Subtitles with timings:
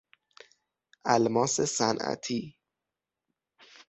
[1.07, 2.57] الماس صنعتی